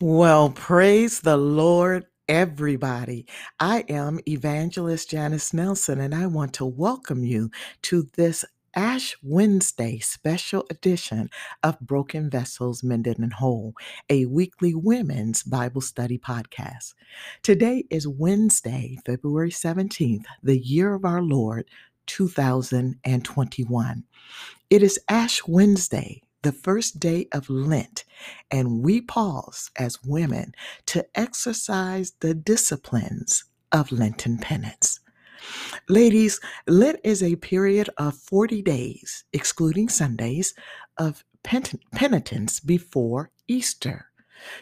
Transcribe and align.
Well, 0.00 0.50
praise 0.50 1.22
the 1.22 1.36
Lord, 1.36 2.06
everybody. 2.28 3.26
I 3.58 3.84
am 3.88 4.20
Evangelist 4.28 5.10
Janis 5.10 5.52
Nelson, 5.52 5.98
and 5.98 6.14
I 6.14 6.26
want 6.26 6.52
to 6.54 6.64
welcome 6.64 7.24
you 7.24 7.50
to 7.82 8.06
this 8.14 8.44
Ash 8.76 9.16
Wednesday 9.24 9.98
special 9.98 10.64
edition 10.70 11.30
of 11.64 11.80
Broken 11.80 12.30
Vessels 12.30 12.84
Mended 12.84 13.18
and 13.18 13.32
Whole, 13.32 13.74
a 14.08 14.26
weekly 14.26 14.72
women's 14.72 15.42
Bible 15.42 15.80
study 15.80 16.16
podcast. 16.16 16.94
Today 17.42 17.82
is 17.90 18.06
Wednesday, 18.06 18.98
February 19.04 19.50
17th, 19.50 20.26
the 20.44 20.60
year 20.60 20.94
of 20.94 21.04
our 21.04 21.22
Lord, 21.22 21.68
2021. 22.06 24.04
It 24.70 24.82
is 24.84 25.00
Ash 25.08 25.42
Wednesday, 25.48 26.22
the 26.42 26.52
first 26.52 27.00
day 27.00 27.28
of 27.32 27.50
Lent, 27.50 28.04
and 28.50 28.82
we 28.82 29.00
pause 29.00 29.70
as 29.76 30.02
women 30.04 30.54
to 30.86 31.06
exercise 31.14 32.12
the 32.20 32.34
disciplines 32.34 33.44
of 33.72 33.92
Lenten 33.92 34.38
penance. 34.38 35.00
Ladies, 35.88 36.40
Lent 36.66 36.98
is 37.04 37.22
a 37.22 37.36
period 37.36 37.90
of 37.96 38.16
40 38.16 38.62
days, 38.62 39.24
excluding 39.32 39.88
Sundays, 39.88 40.54
of 40.96 41.24
penitence 41.42 42.60
before 42.60 43.30
Easter. 43.46 44.07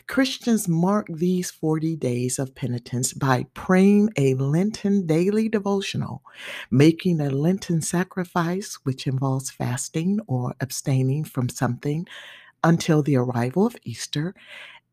Christians 0.07 0.69
mark 0.69 1.07
these 1.09 1.51
40 1.51 1.97
days 1.97 2.39
of 2.39 2.55
penitence 2.55 3.13
by 3.13 3.47
praying 3.55 4.11
a 4.17 4.35
Lenten 4.35 5.07
daily 5.07 5.49
devotional, 5.49 6.23
making 6.71 7.21
a 7.21 7.31
Lenten 7.31 7.83
sacrifice, 7.83 8.79
which 8.85 9.07
involves 9.07 9.51
fasting 9.51 10.21
or 10.27 10.55
abstaining 10.61 11.25
from 11.25 11.49
something 11.49 12.07
until 12.65 13.03
the 13.03 13.17
arrival 13.17 13.67
of 13.67 13.77
Easter, 13.85 14.35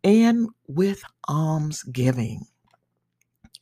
and 0.03 0.49
with 0.67 1.03
almsgiving 1.27 2.45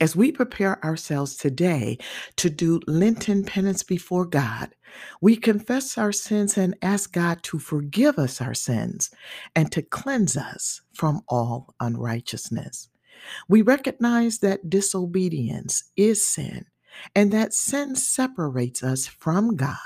as 0.01 0.17
we 0.17 0.33
prepare 0.33 0.83
ourselves 0.85 1.37
today 1.37 1.99
to 2.37 2.51
do 2.51 2.81
Lenten 2.87 3.45
penance 3.45 3.83
before 3.83 4.25
God, 4.25 4.75
we 5.21 5.37
confess 5.37 5.97
our 5.97 6.13
sins 6.13 6.57
and 6.57 6.77
ask 6.83 7.13
God 7.13 7.43
to 7.45 7.59
forgive 7.59 8.19
us 8.19 8.41
our 8.41 8.55
sins 8.55 9.11
and 9.55 9.71
to 9.73 9.83
cleanse 9.83 10.37
us 10.37 10.81
from 10.95 11.21
all 11.29 11.75
unrighteousness. 11.81 12.89
We 13.49 13.61
recognize 13.61 14.39
that 14.39 14.69
disobedience 14.69 15.85
is 15.97 16.25
sin 16.27 16.65
and 17.15 17.31
that 17.33 17.53
sin 17.53 17.95
separates 17.95 18.83
us 18.83 19.07
from 19.07 19.55
God. 19.57 19.77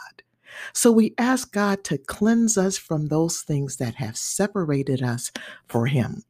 So 0.74 0.92
we 0.92 1.16
ask 1.18 1.54
God 1.54 1.84
to 1.86 1.98
cleanse 2.00 2.58
us 2.58 2.78
from 2.78 3.08
those 3.08 3.42
things 3.42 3.78
that 3.78 3.96
have 3.96 4.18
separated 4.18 5.04
us 5.04 5.32
for 5.68 5.88
Him. 5.88 6.24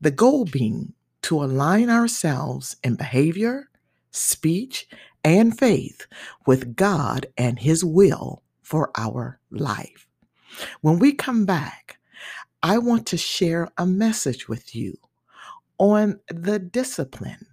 The 0.00 0.12
goal 0.12 0.46
being 0.46 0.94
to 1.22 1.42
align 1.42 1.90
ourselves 1.90 2.76
in 2.84 2.96
behavior, 2.96 3.70
speech, 4.10 4.88
and 5.24 5.58
faith 5.58 6.06
with 6.46 6.76
God 6.76 7.26
and 7.36 7.58
His 7.58 7.84
will 7.84 8.42
for 8.62 8.90
our 8.96 9.40
life. 9.50 10.06
When 10.80 10.98
we 10.98 11.12
come 11.12 11.46
back, 11.46 11.98
I 12.62 12.78
want 12.78 13.06
to 13.08 13.16
share 13.18 13.70
a 13.78 13.86
message 13.86 14.48
with 14.48 14.74
you 14.74 14.98
on 15.78 16.20
the 16.28 16.58
discipline 16.58 17.46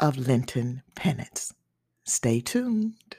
of 0.00 0.18
Lenten 0.18 0.82
penance. 0.96 1.54
Stay 2.06 2.40
tuned. 2.40 3.17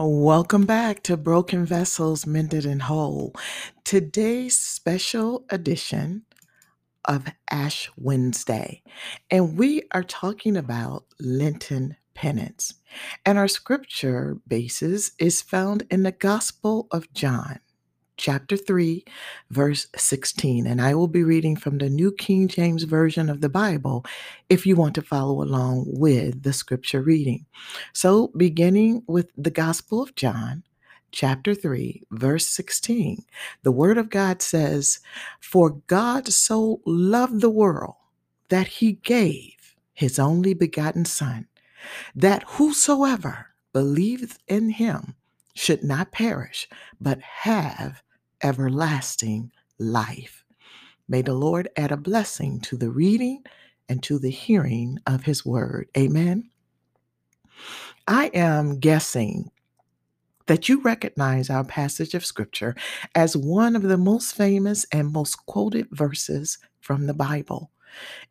Welcome 0.00 0.64
back 0.64 1.02
to 1.04 1.16
Broken 1.16 1.66
Vessels 1.66 2.24
Mended 2.24 2.64
and 2.64 2.82
Whole. 2.82 3.34
Today's 3.82 4.56
special 4.56 5.44
edition 5.50 6.22
of 7.06 7.26
Ash 7.50 7.90
Wednesday, 7.96 8.84
and 9.28 9.58
we 9.58 9.82
are 9.90 10.04
talking 10.04 10.56
about 10.56 11.06
Lenten 11.18 11.96
penance. 12.14 12.74
And 13.26 13.38
our 13.38 13.48
scripture 13.48 14.36
basis 14.46 15.10
is 15.18 15.42
found 15.42 15.84
in 15.90 16.04
the 16.04 16.12
Gospel 16.12 16.86
of 16.92 17.12
John, 17.12 17.58
chapter 18.18 18.56
3, 18.56 19.04
verse 19.50 19.86
16. 19.96 20.66
And 20.66 20.82
I 20.82 20.94
will 20.94 21.08
be 21.08 21.22
reading 21.22 21.56
from 21.56 21.78
the 21.78 21.88
New 21.88 22.12
King 22.12 22.48
James 22.48 22.82
Version 22.82 23.30
of 23.30 23.40
the 23.40 23.48
Bible 23.48 24.04
if 24.50 24.66
you 24.66 24.76
want 24.76 24.94
to 24.96 25.02
follow 25.02 25.42
along 25.42 25.86
with 25.86 26.42
the 26.42 26.52
scripture 26.52 27.00
reading. 27.00 27.46
So, 27.94 28.28
beginning 28.36 29.04
with 29.06 29.30
the 29.36 29.50
Gospel 29.50 30.02
of 30.02 30.14
John, 30.14 30.64
chapter 31.12 31.54
3, 31.54 32.02
verse 32.10 32.46
16, 32.48 33.24
the 33.62 33.72
Word 33.72 33.96
of 33.96 34.10
God 34.10 34.42
says, 34.42 34.98
For 35.40 35.70
God 35.86 36.28
so 36.28 36.82
loved 36.84 37.40
the 37.40 37.48
world 37.48 37.94
that 38.48 38.66
he 38.66 38.92
gave 38.92 39.76
his 39.94 40.18
only 40.18 40.54
begotten 40.54 41.04
Son, 41.04 41.46
that 42.14 42.44
whosoever 42.44 43.46
believeth 43.72 44.38
in 44.48 44.70
him 44.70 45.14
should 45.54 45.82
not 45.82 46.12
perish, 46.12 46.68
but 47.00 47.20
have 47.20 48.02
everlasting 48.42 49.50
life. 49.78 50.44
May 51.08 51.22
the 51.22 51.34
Lord 51.34 51.68
add 51.76 51.92
a 51.92 51.96
blessing 51.96 52.60
to 52.60 52.76
the 52.76 52.90
reading 52.90 53.42
and 53.88 54.02
to 54.02 54.18
the 54.18 54.30
hearing 54.30 54.98
of 55.06 55.22
his 55.24 55.44
word. 55.44 55.88
Amen. 55.96 56.50
I 58.06 58.26
am 58.34 58.78
guessing 58.78 59.50
that 60.46 60.68
you 60.68 60.80
recognize 60.80 61.50
our 61.50 61.64
passage 61.64 62.14
of 62.14 62.24
scripture 62.24 62.74
as 63.14 63.36
one 63.36 63.76
of 63.76 63.82
the 63.82 63.98
most 63.98 64.34
famous 64.34 64.86
and 64.92 65.12
most 65.12 65.36
quoted 65.46 65.88
verses 65.90 66.58
from 66.80 67.06
the 67.06 67.14
Bible. 67.14 67.70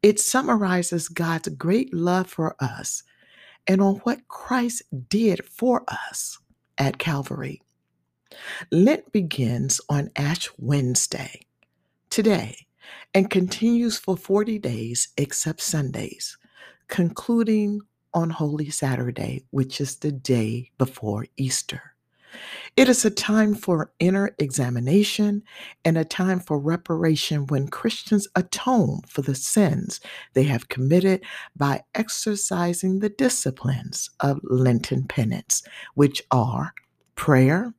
It 0.02 0.20
summarizes 0.20 1.10
God's 1.10 1.50
great 1.50 1.94
love 1.94 2.28
for 2.28 2.56
us 2.60 3.04
and 3.68 3.82
on 3.82 3.96
what 3.98 4.28
Christ 4.28 4.84
did 5.10 5.46
for 5.46 5.84
us 5.88 6.40
at 6.78 6.98
Calvary. 6.98 7.62
Lent 8.72 9.12
begins 9.12 9.82
on 9.90 10.12
Ash 10.16 10.50
Wednesday, 10.58 11.42
today, 12.10 12.68
and 13.14 13.30
continues 13.30 13.98
for 13.98 14.18
40 14.18 14.60
days 14.60 15.10
except 15.18 15.62
Sundays, 15.62 16.38
concluding 16.88 17.82
on 18.14 18.30
Holy 18.30 18.70
Saturday, 18.70 19.44
which 19.52 19.80
is 19.80 19.98
the 19.98 20.12
day 20.12 20.72
before 20.78 21.26
Easter. 21.38 21.96
It 22.76 22.90
is 22.90 23.06
a 23.06 23.10
time 23.10 23.56
for 23.56 23.92
inner 24.00 24.36
examination 24.38 25.44
and 25.86 25.98
a 25.98 26.06
time 26.06 26.40
for 26.40 26.60
reparation 26.60 27.48
when 27.48 27.68
Christians 27.68 28.28
atone 28.36 29.02
for 29.08 29.22
the 29.22 29.36
sins 29.36 30.00
they 30.34 30.44
have 30.44 30.70
committed 30.70 31.24
by 31.56 31.84
exercising 31.96 33.00
the 33.00 33.10
disciplines 33.10 34.10
of 34.20 34.40
Lenten 34.44 35.08
penance, 35.08 35.64
which 35.96 36.22
are 36.30 36.74
prayer, 37.16 37.74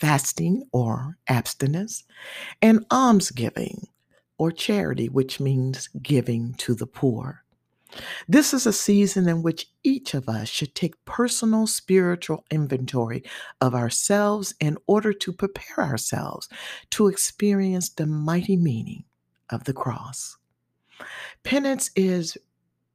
fasting 0.00 0.64
or 0.72 1.18
abstinence, 1.28 2.04
and 2.62 2.84
almsgiving 2.90 3.86
or 4.38 4.50
charity, 4.50 5.08
which 5.08 5.38
means 5.38 5.88
giving 6.02 6.54
to 6.54 6.74
the 6.74 6.86
poor. 6.86 7.44
This 8.28 8.54
is 8.54 8.66
a 8.66 8.72
season 8.72 9.28
in 9.28 9.42
which 9.42 9.66
each 9.82 10.14
of 10.14 10.28
us 10.28 10.48
should 10.48 10.74
take 10.74 11.04
personal 11.04 11.66
spiritual 11.66 12.44
inventory 12.50 13.24
of 13.60 13.74
ourselves 13.74 14.54
in 14.60 14.78
order 14.86 15.12
to 15.12 15.32
prepare 15.32 15.84
ourselves 15.84 16.48
to 16.90 17.08
experience 17.08 17.88
the 17.88 18.06
mighty 18.06 18.56
meaning 18.56 19.04
of 19.50 19.64
the 19.64 19.72
cross. 19.72 20.36
Penance 21.42 21.90
is 21.96 22.38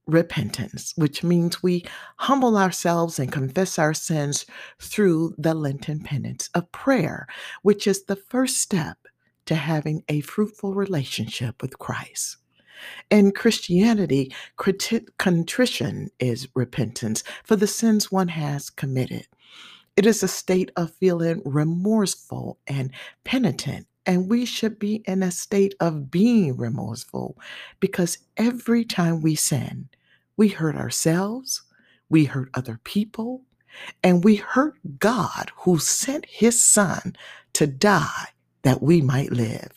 repentance, 0.07 0.93
which 0.95 1.23
means 1.23 1.63
we 1.63 1.85
humble 2.17 2.57
ourselves 2.57 3.19
and 3.19 3.31
confess 3.31 3.79
our 3.79 3.93
sins 3.93 4.45
through 4.79 5.33
the 5.37 5.53
Lenten 5.53 5.99
penance 6.01 6.49
of 6.53 6.71
prayer, 6.71 7.27
which 7.61 7.87
is 7.87 8.03
the 8.03 8.15
first 8.15 8.57
step 8.57 8.97
to 9.45 9.55
having 9.55 10.03
a 10.07 10.21
fruitful 10.21 10.73
relationship 10.73 11.61
with 11.61 11.79
Christ. 11.79 12.37
In 13.09 13.31
Christianity, 13.31 14.33
contrition 15.17 16.09
is 16.19 16.47
repentance 16.55 17.23
for 17.43 17.55
the 17.55 17.67
sins 17.67 18.11
one 18.11 18.27
has 18.27 18.69
committed. 18.69 19.27
It 19.95 20.05
is 20.05 20.21
a 20.21 20.27
state 20.27 20.71
of 20.75 20.93
feeling 20.93 21.41
remorseful 21.45 22.59
and 22.67 22.91
penitent. 23.23 23.87
And 24.05 24.29
we 24.29 24.45
should 24.45 24.77
be 24.79 25.03
in 25.05 25.23
a 25.23 25.31
state 25.31 25.75
of 25.79 26.11
being 26.11 26.57
remorseful 26.57 27.37
because 27.79 28.19
every 28.37 28.85
time 28.85 29.21
we 29.21 29.35
sin, 29.35 29.89
we 30.37 30.49
hurt 30.49 30.75
ourselves, 30.75 31.63
we 32.09 32.25
hurt 32.25 32.49
other 32.53 32.79
people, 32.83 33.41
and 34.03 34.23
we 34.23 34.35
hurt 34.35 34.75
God 34.99 35.51
who 35.57 35.79
sent 35.79 36.25
his 36.25 36.63
son 36.63 37.15
to 37.53 37.67
die 37.67 38.27
that 38.63 38.81
we 38.81 39.01
might 39.01 39.31
live. 39.31 39.71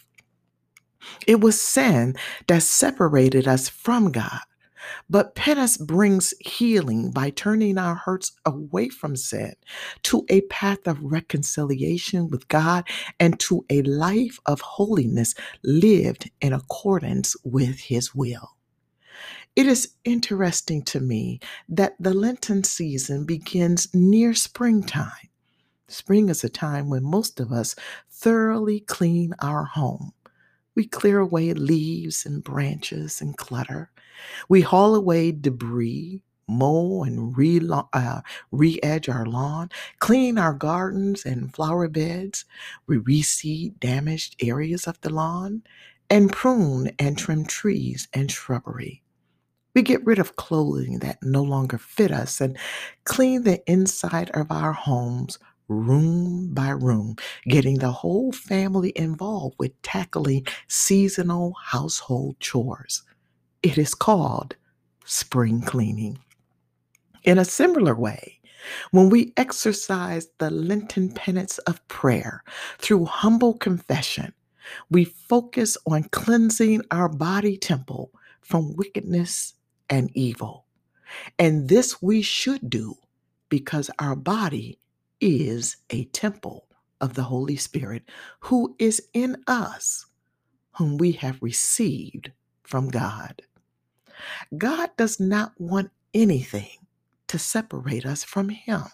It 1.27 1.41
was 1.41 1.61
sin 1.61 2.17
that 2.49 2.63
separated 2.63 3.49
us 3.49 3.69
from 3.69 4.13
God. 4.13 4.41
But 5.11 5.35
penance 5.35 5.77
brings 5.77 6.35
healing 6.41 7.11
by 7.11 7.31
turning 7.31 7.79
our 7.79 7.95
hearts 7.95 8.33
away 8.45 8.89
from 8.89 9.17
sin 9.17 9.55
to 10.05 10.25
a 10.29 10.43
path 10.43 10.87
of 10.87 11.03
reconciliation 11.03 12.29
with 12.29 12.49
God 12.49 12.85
and 13.21 13.39
to 13.41 13.65
a 13.71 13.83
life 13.83 14.41
of 14.47 14.61
holiness 14.61 15.35
lived 15.65 16.31
in 16.41 16.53
accordance 16.53 17.37
with 17.45 17.81
His 17.81 18.15
will. 18.15 18.57
It 19.57 19.67
is 19.67 19.95
interesting 20.05 20.83
to 20.85 21.01
me 21.01 21.41
that 21.69 21.95
the 22.01 22.15
Lenten 22.15 22.65
season 22.65 23.27
begins 23.27 23.89
near 23.95 24.35
springtime. 24.35 25.29
Spring 25.89 26.29
is 26.31 26.45
a 26.45 26.49
time 26.49 26.91
when 26.91 27.05
most 27.05 27.41
of 27.41 27.53
us 27.53 27.75
thoroughly 28.11 28.81
clean 28.81 29.35
our 29.41 29.65
home. 29.65 30.13
We 30.75 30.87
clear 30.87 31.19
away 31.21 31.53
leaves 31.55 32.27
and 32.27 32.45
branches 32.45 33.21
and 33.21 33.37
clutter. 33.37 33.91
We 34.49 34.61
haul 34.63 34.95
away 34.95 35.33
debris, 35.33 36.23
mow 36.49 37.03
and 37.03 37.37
re 37.37 37.61
uh, 37.93 38.21
edge 38.83 39.09
our 39.09 39.27
lawn, 39.27 39.71
clean 39.99 40.39
our 40.39 40.55
gardens 40.55 41.25
and 41.25 41.55
flower 41.55 41.89
beds. 41.89 42.45
We 42.87 42.99
reseed 42.99 43.79
damaged 43.81 44.37
areas 44.43 44.87
of 44.87 45.01
the 45.01 45.11
lawn 45.11 45.63
and 46.11 46.33
prune 46.33 46.91
and 46.99 47.19
trim 47.19 47.45
trees 47.45 48.09
and 48.15 48.31
shrubbery. 48.31 49.03
We 49.75 49.83
get 49.83 50.05
rid 50.05 50.19
of 50.19 50.37
clothing 50.37 51.01
that 51.01 51.19
no 51.23 51.43
longer 51.43 51.79
fit 51.79 52.11
us 52.11 52.41
and 52.41 52.59
clean 53.05 53.45
the 53.45 53.63
inside 53.71 54.31
of 54.31 54.51
our 54.51 54.73
homes 54.73 55.39
room 55.69 56.53
by 56.55 56.71
room, 56.71 57.17
getting 57.47 57.79
the 57.79 57.93
whole 57.93 58.33
family 58.33 58.93
involved 58.97 59.55
with 59.59 59.81
tackling 59.83 60.47
seasonal 60.67 61.55
household 61.63 62.41
chores. 62.41 63.03
It 63.63 63.79
is 63.79 63.95
called 63.95 64.57
spring 65.07 65.63
cleaning. 65.63 66.19
In 67.25 67.39
a 67.39 67.45
similar 67.47 67.95
way, 67.95 68.41
when 68.93 69.11
we 69.11 69.33
exercise 69.37 70.29
the 70.39 70.51
Lenten 70.51 71.13
penance 71.13 71.59
of 71.61 71.87
prayer 71.89 72.45
through 72.79 73.07
humble 73.07 73.55
confession, 73.55 74.35
we 74.91 75.05
focus 75.05 75.77
on 75.87 76.05
cleansing 76.05 76.83
our 76.91 77.09
body 77.09 77.57
temple 77.59 78.13
from 78.43 78.77
wickedness 78.77 79.55
and 79.91 80.11
evil. 80.17 80.67
And 81.39 81.69
this 81.69 82.03
we 82.03 82.23
should 82.23 82.71
do 82.71 82.97
because 83.51 83.91
our 83.99 84.17
body 84.17 84.81
is 85.21 85.79
a 85.91 86.05
temple 86.07 86.67
of 87.01 87.15
the 87.15 87.25
Holy 87.25 87.57
Spirit 87.57 88.05
who 88.41 88.77
is 88.79 89.03
in 89.15 89.37
us, 89.49 90.07
whom 90.77 90.99
we 90.99 91.13
have 91.13 91.43
received 91.43 92.33
from 92.65 92.89
God. 92.91 93.43
God 94.57 94.91
does 94.97 95.21
not 95.21 95.53
want 95.59 95.91
anything 96.15 96.87
to 97.29 97.39
separate 97.39 98.07
us 98.07 98.25
from 98.25 98.49
Him. 98.49 98.85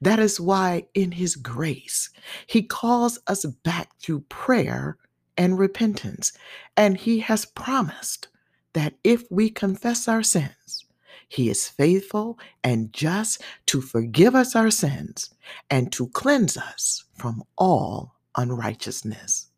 That 0.00 0.18
is 0.18 0.40
why, 0.40 0.86
in 0.94 1.12
His 1.12 1.36
grace, 1.36 2.10
He 2.46 2.62
calls 2.62 3.18
us 3.26 3.44
back 3.44 3.90
through 4.00 4.20
prayer 4.28 4.96
and 5.36 5.58
repentance. 5.58 6.32
And 6.76 6.96
He 6.96 7.20
has 7.20 7.44
promised 7.44 8.28
that 8.72 8.94
if 9.04 9.24
we 9.30 9.50
confess 9.50 10.08
our 10.08 10.22
sins, 10.22 10.86
he 11.28 11.50
is 11.50 11.68
faithful 11.68 12.38
and 12.62 12.92
just 12.92 13.42
to 13.66 13.80
forgive 13.80 14.34
us 14.34 14.54
our 14.54 14.70
sins 14.70 15.30
and 15.70 15.92
to 15.92 16.08
cleanse 16.08 16.56
us 16.56 17.04
from 17.16 17.42
all 17.56 18.14
unrighteousness. 18.36 19.48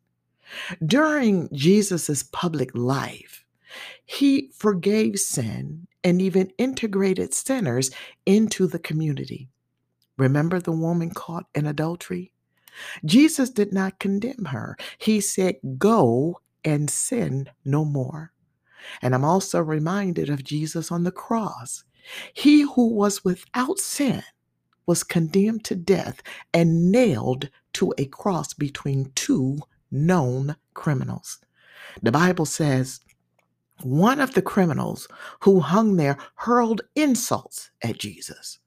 During 0.83 1.47
Jesus' 1.53 2.23
public 2.23 2.71
life, 2.73 3.45
he 4.11 4.49
forgave 4.55 5.19
sin 5.19 5.85
and 6.03 6.19
even 6.19 6.51
integrated 6.57 7.31
sinners 7.31 7.91
into 8.25 8.65
the 8.65 8.79
community. 8.79 9.49
Remember 10.17 10.59
the 10.59 10.71
woman 10.71 11.11
caught 11.11 11.45
in 11.53 11.67
adultery? 11.67 12.31
Jesus 13.05 13.51
did 13.51 13.71
not 13.71 13.99
condemn 13.99 14.45
her. 14.45 14.75
He 14.97 15.21
said, 15.21 15.57
Go 15.77 16.41
and 16.65 16.89
sin 16.89 17.51
no 17.63 17.85
more. 17.85 18.31
And 19.03 19.13
I'm 19.13 19.23
also 19.23 19.61
reminded 19.61 20.31
of 20.31 20.43
Jesus 20.43 20.91
on 20.91 21.03
the 21.03 21.11
cross. 21.11 21.83
He 22.33 22.61
who 22.61 22.87
was 22.91 23.23
without 23.23 23.77
sin 23.77 24.23
was 24.87 25.03
condemned 25.03 25.65
to 25.65 25.75
death 25.75 26.23
and 26.51 26.91
nailed 26.91 27.51
to 27.73 27.93
a 27.99 28.05
cross 28.05 28.55
between 28.55 29.11
two 29.13 29.59
known 29.91 30.55
criminals. 30.73 31.37
The 32.01 32.11
Bible 32.11 32.45
says 32.45 33.01
one 33.83 34.19
of 34.19 34.33
the 34.33 34.41
criminals 34.41 35.07
who 35.41 35.59
hung 35.59 35.95
there 35.95 36.17
hurled 36.35 36.81
insults 36.95 37.71
at 37.81 37.97
Jesus. 37.97 38.59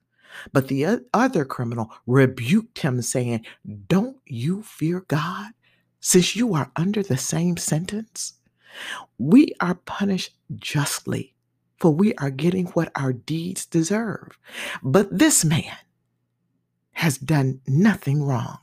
But 0.53 0.69
the 0.69 1.00
other 1.12 1.44
criminal 1.44 1.93
rebuked 2.06 2.79
him, 2.79 3.03
saying, 3.03 3.44
Don't 3.88 4.17
you 4.26 4.62
fear 4.62 5.00
God, 5.09 5.53
since 6.00 6.35
you 6.35 6.55
are 6.55 6.73
under 6.76 7.02
the 7.02 7.19
same 7.19 7.57
sentence? 7.57 8.35
We 9.19 9.52
are 9.61 9.75
punished 9.75 10.35
justly, 10.57 11.35
for 11.78 11.90
we 11.90 12.14
are 12.14 12.31
getting 12.31 12.66
what 12.69 12.90
our 12.97 13.12
deeds 13.12 13.66
deserve. 13.66 14.38
But 14.83 15.16
this 15.16 15.45
man 15.45 15.76
has 16.92 17.19
done 17.19 17.61
nothing 17.66 18.23
wrong. 18.23 18.59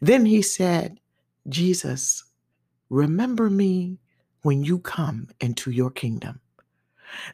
Then 0.00 0.26
he 0.26 0.42
said, 0.42 1.00
Jesus, 1.48 2.24
remember 2.90 3.48
me 3.48 3.98
when 4.42 4.62
you 4.64 4.78
come 4.78 5.28
into 5.40 5.70
your 5.70 5.90
kingdom. 5.90 6.40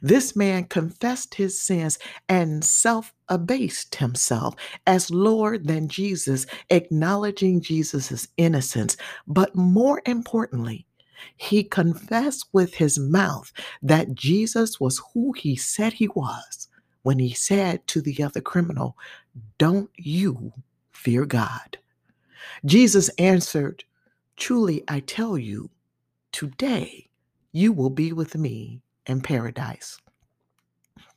This 0.01 0.35
man 0.35 0.65
confessed 0.65 1.35
his 1.35 1.59
sins 1.59 1.99
and 2.29 2.63
self 2.63 3.13
abased 3.27 3.95
himself 3.95 4.55
as 4.87 5.11
Lord 5.11 5.67
than 5.67 5.89
Jesus, 5.89 6.45
acknowledging 6.69 7.61
Jesus' 7.61 8.27
innocence. 8.37 8.97
But 9.27 9.55
more 9.55 10.01
importantly, 10.05 10.85
he 11.37 11.63
confessed 11.63 12.47
with 12.53 12.75
his 12.75 12.99
mouth 12.99 13.51
that 13.81 14.13
Jesus 14.15 14.79
was 14.79 15.01
who 15.13 15.33
he 15.33 15.55
said 15.55 15.93
he 15.93 16.07
was 16.09 16.67
when 17.03 17.19
he 17.19 17.33
said 17.33 17.85
to 17.87 18.01
the 18.01 18.23
other 18.23 18.41
criminal, 18.41 18.97
Don't 19.57 19.89
you 19.97 20.53
fear 20.91 21.25
God? 21.25 21.77
Jesus 22.65 23.09
answered, 23.17 23.83
Truly 24.37 24.83
I 24.87 25.01
tell 25.01 25.37
you, 25.37 25.69
today 26.35 27.07
you 27.53 27.71
will 27.71 27.89
be 27.89 28.11
with 28.11 28.35
me 28.35 28.81
in 29.05 29.21
paradise. 29.21 29.97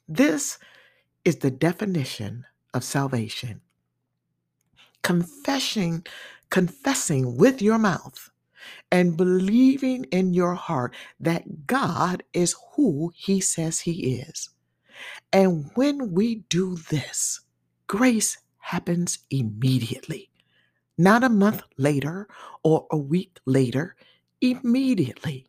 This 0.08 0.60
is 1.24 1.38
the 1.38 1.50
definition 1.50 2.46
of 2.72 2.84
salvation. 2.84 3.60
Confessing, 5.02 6.06
confessing 6.50 7.36
with 7.36 7.60
your 7.60 7.78
mouth 7.78 8.30
and 8.92 9.16
believing 9.16 10.04
in 10.04 10.34
your 10.34 10.54
heart 10.54 10.94
that 11.18 11.66
God 11.66 12.22
is 12.32 12.54
who 12.76 13.10
He 13.16 13.40
says 13.40 13.80
He 13.80 14.20
is. 14.20 14.50
And 15.32 15.68
when 15.74 16.12
we 16.12 16.44
do 16.48 16.76
this, 16.76 17.40
grace 17.88 18.38
happens 18.58 19.18
immediately. 19.30 20.30
Not 20.96 21.24
a 21.24 21.28
month 21.28 21.62
later 21.76 22.28
or 22.62 22.86
a 22.92 22.96
week 22.96 23.40
later, 23.46 23.96
immediately. 24.40 25.46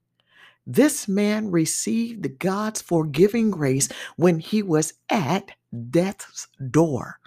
This 0.66 1.08
man 1.08 1.52
received 1.52 2.40
God's 2.40 2.82
forgiving 2.82 3.50
grace 3.52 3.90
when 4.18 4.40
he 4.40 4.62
was 4.62 4.94
at 5.10 5.52
death's 5.90 6.48
door. 6.70 7.20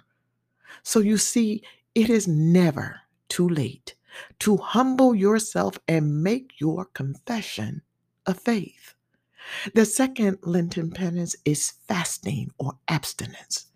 So 0.83 0.99
you 0.99 1.17
see, 1.17 1.63
it 1.95 2.09
is 2.09 2.27
never 2.27 3.01
too 3.29 3.47
late 3.47 3.95
to 4.39 4.57
humble 4.57 5.15
yourself 5.15 5.79
and 5.87 6.23
make 6.23 6.59
your 6.59 6.85
confession 6.85 7.81
of 8.25 8.39
faith. 8.39 8.93
The 9.73 9.85
second 9.85 10.39
Lenten 10.43 10.91
penance 10.91 11.35
is 11.43 11.71
fasting 11.87 12.51
or 12.57 12.77
abstinence. 12.87 13.67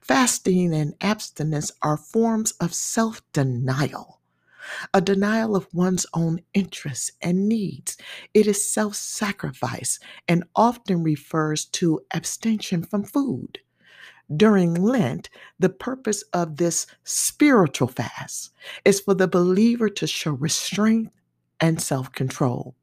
Fasting 0.00 0.74
and 0.74 0.94
abstinence 1.00 1.70
are 1.82 1.96
forms 1.96 2.52
of 2.52 2.74
self 2.74 3.22
denial, 3.32 4.20
a 4.94 5.00
denial 5.00 5.56
of 5.56 5.72
one's 5.74 6.06
own 6.14 6.40
interests 6.54 7.10
and 7.22 7.48
needs. 7.48 7.96
It 8.34 8.46
is 8.46 8.72
self 8.72 8.94
sacrifice 8.94 9.98
and 10.28 10.44
often 10.56 11.02
refers 11.02 11.64
to 11.66 12.00
abstention 12.12 12.84
from 12.84 13.04
food. 13.04 13.58
during 14.36 14.74
Lent, 14.74 15.30
the 15.58 15.68
purpose 15.70 16.22
of 16.32 16.56
this 16.56 16.86
spiritual 17.04 17.88
fast 17.88 18.50
is 18.84 19.00
for 19.00 19.14
the 19.14 19.28
believer 19.28 19.88
to 19.90 20.06
show 20.06 20.32
restraint 20.32 21.10
and 21.60 21.80
self 21.82 22.12
control. 22.12 22.74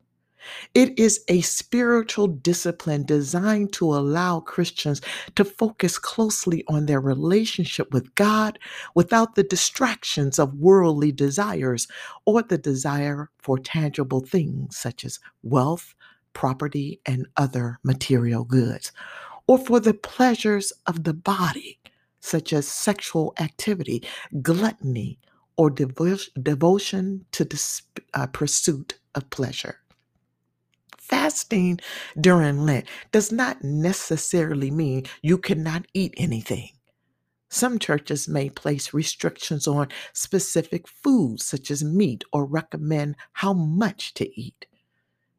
It 0.73 0.97
is 0.97 1.23
a 1.27 1.41
spiritual 1.41 2.27
discipline 2.27 3.03
designed 3.03 3.73
to 3.73 3.93
allow 3.93 4.39
Christians 4.39 5.01
to 5.35 5.45
focus 5.45 5.99
closely 5.99 6.63
on 6.67 6.85
their 6.85 7.01
relationship 7.01 7.93
with 7.93 8.15
God 8.15 8.59
without 8.95 9.35
the 9.35 9.43
distractions 9.43 10.39
of 10.39 10.55
worldly 10.55 11.11
desires 11.11 11.87
or 12.25 12.41
the 12.41 12.57
desire 12.57 13.29
for 13.37 13.59
tangible 13.59 14.21
things 14.21 14.77
such 14.77 15.05
as 15.05 15.19
wealth, 15.43 15.95
property, 16.33 17.01
and 17.05 17.27
other 17.37 17.79
material 17.83 18.43
goods, 18.43 18.91
or 19.47 19.57
for 19.57 19.79
the 19.79 19.93
pleasures 19.93 20.71
of 20.87 21.03
the 21.03 21.13
body 21.13 21.79
such 22.21 22.53
as 22.53 22.67
sexual 22.67 23.33
activity, 23.39 24.03
gluttony, 24.41 25.19
or 25.57 25.69
devo- 25.69 26.29
devotion 26.41 27.25
to 27.31 27.43
the 27.43 27.81
uh, 28.13 28.27
pursuit 28.27 28.99
of 29.15 29.29
pleasure 29.29 29.80
fasting 31.11 31.79
during 32.19 32.65
Lent 32.65 32.87
does 33.11 33.31
not 33.31 33.63
necessarily 33.63 34.71
mean 34.71 35.05
you 35.21 35.37
cannot 35.37 35.85
eat 35.93 36.15
anything. 36.17 36.71
Some 37.49 37.79
churches 37.79 38.27
may 38.29 38.49
place 38.49 38.93
restrictions 38.93 39.67
on 39.67 39.89
specific 40.13 40.87
foods, 40.87 41.45
such 41.45 41.69
as 41.69 41.83
meat, 41.83 42.23
or 42.33 42.45
recommend 42.45 43.17
how 43.33 43.53
much 43.53 44.13
to 44.15 44.41
eat. 44.41 44.67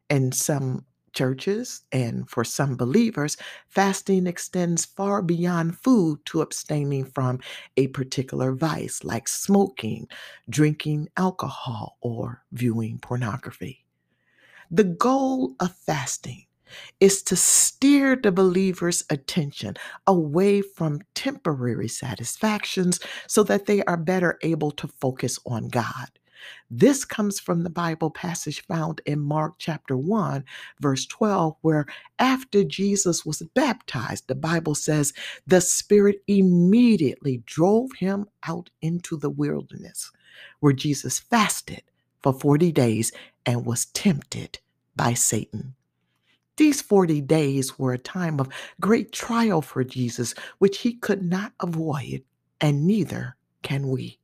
In 0.09 0.31
some 0.31 0.85
churches 1.13 1.81
and 1.91 2.29
for 2.29 2.43
some 2.43 2.77
believers, 2.77 3.37
fasting 3.67 4.27
extends 4.27 4.85
far 4.85 5.21
beyond 5.23 5.77
food 5.79 6.19
to 6.25 6.41
abstaining 6.41 7.05
from 7.05 7.39
a 7.77 7.87
particular 7.87 8.53
vice 8.53 9.03
like 9.03 9.27
smoking, 9.27 10.07
drinking 10.49 11.09
alcohol, 11.17 11.97
or 12.01 12.43
viewing 12.51 12.99
pornography. 12.99 13.82
The 14.71 14.83
goal 14.83 15.55
of 15.59 15.75
fasting 15.75 16.45
is 16.99 17.21
to 17.23 17.35
steer 17.35 18.15
the 18.15 18.31
believer's 18.31 19.03
attention 19.09 19.75
away 20.07 20.61
from 20.61 21.01
temporary 21.15 21.87
satisfactions 21.87 22.99
so 23.27 23.43
that 23.43 23.65
they 23.65 23.83
are 23.83 23.97
better 23.97 24.39
able 24.41 24.71
to 24.71 24.87
focus 24.99 25.39
on 25.45 25.67
God. 25.69 26.07
This 26.69 27.05
comes 27.05 27.39
from 27.39 27.63
the 27.63 27.69
Bible 27.69 28.09
passage 28.11 28.65
found 28.65 29.01
in 29.05 29.19
Mark 29.19 29.53
chapter 29.59 29.95
1, 29.95 30.43
verse 30.81 31.05
12, 31.05 31.55
where 31.61 31.85
after 32.19 32.63
Jesus 32.63 33.25
was 33.25 33.41
baptized, 33.53 34.27
the 34.27 34.35
Bible 34.35 34.75
says 34.75 35.13
the 35.47 35.61
Spirit 35.61 36.17
immediately 36.27 37.43
drove 37.45 37.91
him 37.97 38.25
out 38.47 38.69
into 38.81 39.17
the 39.17 39.29
wilderness, 39.29 40.11
where 40.59 40.73
Jesus 40.73 41.19
fasted 41.19 41.83
for 42.21 42.33
40 42.33 42.71
days 42.71 43.11
and 43.45 43.65
was 43.65 43.85
tempted 43.85 44.59
by 44.95 45.13
Satan. 45.13 45.75
These 46.57 46.81
40 46.81 47.21
days 47.21 47.79
were 47.79 47.93
a 47.93 47.97
time 47.97 48.39
of 48.39 48.49
great 48.79 49.11
trial 49.11 49.61
for 49.61 49.83
Jesus, 49.83 50.35
which 50.59 50.79
he 50.79 50.93
could 50.93 51.23
not 51.23 51.53
avoid, 51.59 52.23
and 52.61 52.85
neither 52.85 53.35
can 53.63 53.87
we. 53.89 54.19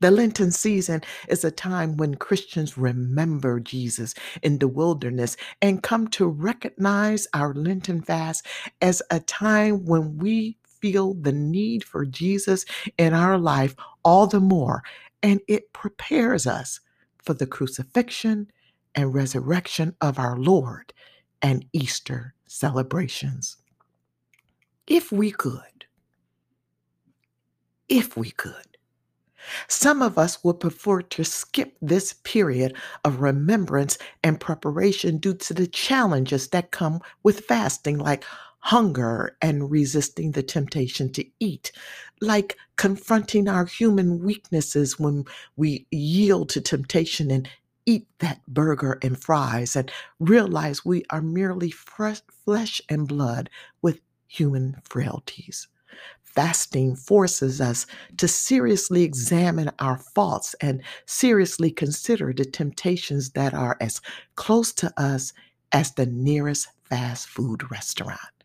The 0.00 0.10
Lenten 0.10 0.50
season 0.50 1.02
is 1.28 1.42
a 1.44 1.50
time 1.50 1.96
when 1.96 2.16
Christians 2.16 2.76
remember 2.76 3.60
Jesus 3.60 4.14
in 4.42 4.58
the 4.58 4.68
wilderness 4.68 5.36
and 5.62 5.82
come 5.82 6.08
to 6.08 6.26
recognize 6.26 7.26
our 7.32 7.54
Lenten 7.54 8.02
fast 8.02 8.46
as 8.82 9.02
a 9.10 9.20
time 9.20 9.86
when 9.86 10.18
we 10.18 10.58
feel 10.64 11.14
the 11.14 11.32
need 11.32 11.82
for 11.82 12.04
Jesus 12.04 12.66
in 12.98 13.14
our 13.14 13.38
life 13.38 13.74
all 14.04 14.26
the 14.26 14.40
more, 14.40 14.82
and 15.22 15.40
it 15.48 15.72
prepares 15.72 16.46
us 16.46 16.80
for 17.26 17.34
the 17.34 17.46
crucifixion 17.46 18.50
and 18.94 19.12
resurrection 19.12 19.94
of 20.00 20.18
our 20.18 20.38
Lord 20.38 20.94
and 21.42 21.66
Easter 21.72 22.34
celebrations. 22.46 23.56
If 24.86 25.12
we 25.12 25.32
could, 25.32 25.84
if 27.88 28.16
we 28.16 28.30
could, 28.30 28.78
some 29.68 30.02
of 30.02 30.18
us 30.18 30.42
would 30.42 30.60
prefer 30.60 31.02
to 31.02 31.24
skip 31.24 31.76
this 31.80 32.14
period 32.24 32.76
of 33.04 33.20
remembrance 33.20 33.98
and 34.24 34.40
preparation 34.40 35.18
due 35.18 35.34
to 35.34 35.54
the 35.54 35.66
challenges 35.66 36.48
that 36.48 36.70
come 36.70 37.00
with 37.22 37.40
fasting, 37.40 37.98
like 37.98 38.24
hunger 38.66 39.36
and 39.40 39.70
resisting 39.70 40.32
the 40.32 40.42
temptation 40.42 41.08
to 41.12 41.24
eat, 41.38 41.70
like 42.20 42.56
confronting 42.74 43.46
our 43.46 43.64
human 43.64 44.18
weaknesses 44.24 44.98
when 44.98 45.24
we 45.54 45.86
yield 45.92 46.48
to 46.48 46.60
temptation 46.60 47.30
and 47.30 47.48
eat 47.86 48.08
that 48.18 48.44
burger 48.48 48.98
and 49.02 49.22
fries 49.22 49.76
and 49.76 49.88
realize 50.18 50.84
we 50.84 51.04
are 51.10 51.22
merely 51.22 51.70
fresh, 51.70 52.20
flesh 52.44 52.82
and 52.88 53.06
blood 53.06 53.48
with 53.82 54.00
human 54.26 54.76
frailties. 54.82 55.68
Fasting 56.24 56.96
forces 56.96 57.60
us 57.60 57.86
to 58.16 58.26
seriously 58.26 59.04
examine 59.04 59.70
our 59.78 59.96
faults 59.96 60.56
and 60.60 60.82
seriously 61.06 61.70
consider 61.70 62.32
the 62.32 62.44
temptations 62.44 63.30
that 63.30 63.54
are 63.54 63.76
as 63.80 64.00
close 64.34 64.72
to 64.72 64.92
us 65.00 65.32
as 65.70 65.92
the 65.92 66.06
nearest 66.06 66.66
fast 66.90 67.28
food 67.28 67.70
restaurant. 67.70 68.35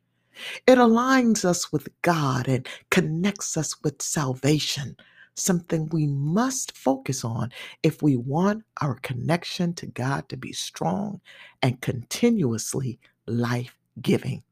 It 0.67 0.77
aligns 0.77 1.45
us 1.45 1.71
with 1.71 1.89
God 2.01 2.47
and 2.47 2.67
connects 2.89 3.57
us 3.57 3.81
with 3.83 4.01
salvation 4.01 4.95
something 5.35 5.87
we 5.91 6.07
must 6.07 6.77
focus 6.77 7.23
on 7.23 7.51
if 7.83 8.01
we 8.01 8.15
want 8.15 8.63
our 8.81 8.95
connection 8.95 9.73
to 9.73 9.87
God 9.87 10.27
to 10.29 10.37
be 10.37 10.53
strong 10.53 11.21
and 11.61 11.81
continuously 11.81 12.99
life 13.27 13.77
giving. 14.01 14.43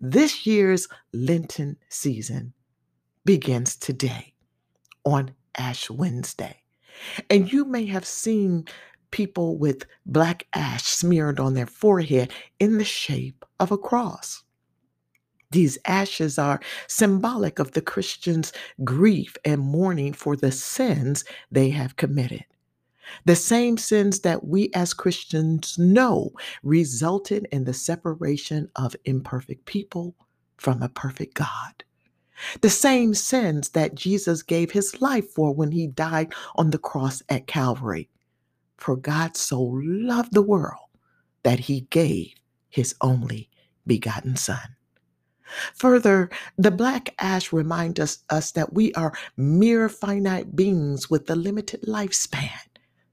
This 0.00 0.46
year's 0.46 0.88
Lenten 1.12 1.76
season 1.88 2.52
begins 3.24 3.76
today 3.76 4.34
on 5.04 5.32
Ash 5.56 5.90
Wednesday. 5.90 6.62
And 7.30 7.52
you 7.52 7.64
may 7.64 7.86
have 7.86 8.04
seen 8.06 8.66
people 9.10 9.56
with 9.58 9.84
black 10.06 10.46
ash 10.54 10.84
smeared 10.84 11.40
on 11.40 11.54
their 11.54 11.66
forehead 11.66 12.32
in 12.58 12.78
the 12.78 12.84
shape 12.84 13.44
of 13.60 13.70
a 13.72 13.78
cross. 13.78 14.42
These 15.52 15.78
ashes 15.84 16.38
are 16.38 16.60
symbolic 16.88 17.58
of 17.58 17.72
the 17.72 17.82
Christian's 17.82 18.52
grief 18.84 19.36
and 19.44 19.60
mourning 19.60 20.14
for 20.14 20.34
the 20.34 20.50
sins 20.50 21.24
they 21.50 21.68
have 21.70 21.96
committed. 21.96 22.44
The 23.26 23.36
same 23.36 23.76
sins 23.76 24.20
that 24.20 24.46
we 24.46 24.70
as 24.74 24.94
Christians 24.94 25.78
know 25.78 26.32
resulted 26.62 27.46
in 27.52 27.64
the 27.64 27.74
separation 27.74 28.70
of 28.76 28.96
imperfect 29.04 29.66
people 29.66 30.14
from 30.56 30.82
a 30.82 30.88
perfect 30.88 31.34
God. 31.34 31.84
The 32.62 32.70
same 32.70 33.12
sins 33.12 33.68
that 33.70 33.94
Jesus 33.94 34.42
gave 34.42 34.70
his 34.70 35.02
life 35.02 35.28
for 35.30 35.54
when 35.54 35.72
he 35.72 35.86
died 35.86 36.32
on 36.56 36.70
the 36.70 36.78
cross 36.78 37.22
at 37.28 37.46
Calvary. 37.46 38.08
For 38.78 38.96
God 38.96 39.36
so 39.36 39.60
loved 39.60 40.32
the 40.32 40.42
world 40.42 40.88
that 41.42 41.60
he 41.60 41.82
gave 41.82 42.32
his 42.70 42.94
only 43.00 43.50
begotten 43.86 44.36
Son. 44.36 44.76
Further, 45.74 46.30
the 46.56 46.70
black 46.70 47.14
ash 47.18 47.52
reminds 47.52 48.00
us, 48.00 48.18
us 48.30 48.52
that 48.52 48.72
we 48.72 48.92
are 48.94 49.12
mere 49.36 49.88
finite 49.88 50.56
beings 50.56 51.10
with 51.10 51.28
a 51.30 51.36
limited 51.36 51.82
lifespan. 51.82 52.60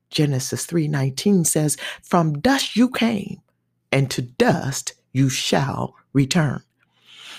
Genesis 0.10 0.66
3:19 0.66 1.46
says, 1.46 1.78
"From 2.02 2.40
dust 2.40 2.76
you 2.76 2.90
came, 2.90 3.42
and 3.92 4.10
to 4.12 4.22
dust 4.22 4.94
you 5.14 5.30
shall 5.30 5.96
return." 6.14 6.64